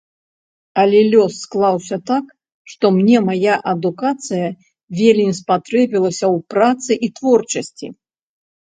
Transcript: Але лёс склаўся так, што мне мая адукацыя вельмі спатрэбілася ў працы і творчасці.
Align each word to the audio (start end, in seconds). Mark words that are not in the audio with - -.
Але 0.83 1.01
лёс 1.11 1.33
склаўся 1.43 1.97
так, 2.11 2.25
што 2.73 2.85
мне 2.97 3.17
мая 3.27 3.55
адукацыя 3.75 4.47
вельмі 5.03 5.33
спатрэбілася 5.43 6.25
ў 6.35 6.53
працы 6.57 6.91
і 7.07 7.17
творчасці. 7.21 7.87